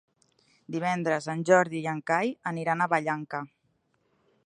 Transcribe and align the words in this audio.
Divendres 0.75 1.27
en 1.35 1.45
Jordi 1.51 1.83
i 1.83 1.91
en 1.93 2.01
Cai 2.13 2.35
aniran 2.53 2.81
a 2.87 2.91
Vallanca. 2.95 3.45